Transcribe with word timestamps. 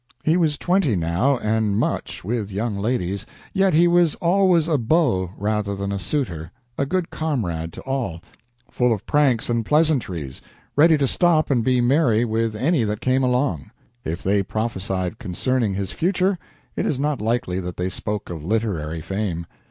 He 0.23 0.35
was 0.35 0.57
twenty 0.57 0.95
now, 0.95 1.37
and 1.37 1.77
much 1.77 2.23
with 2.23 2.49
young 2.49 2.75
ladies, 2.75 3.27
yet 3.53 3.75
he 3.75 3.87
was 3.87 4.15
always 4.15 4.67
a 4.67 4.79
beau 4.79 5.29
rather 5.37 5.75
than 5.75 5.91
a 5.91 5.99
suitor, 5.99 6.51
a 6.75 6.87
good 6.87 7.11
comrade 7.11 7.71
to 7.73 7.81
all, 7.81 8.19
full 8.71 8.91
of 8.93 9.05
pranks 9.05 9.47
and 9.47 9.63
pleasantries, 9.63 10.41
ready 10.75 10.97
to 10.97 11.05
stop 11.07 11.51
and 11.51 11.63
be 11.63 11.81
merry 11.81 12.25
with 12.25 12.55
any 12.55 12.83
that 12.83 12.99
came 12.99 13.23
along. 13.23 13.69
If 14.03 14.23
they 14.23 14.41
prophesied 14.41 15.19
concerning 15.19 15.75
his 15.75 15.91
future, 15.91 16.39
it 16.75 16.87
is 16.87 16.97
not 16.99 17.21
likely 17.21 17.59
that 17.59 17.77
they 17.77 17.89
spoke 17.91 18.31
of 18.31 18.43
literary 18.43 19.01
fame. 19.01 19.45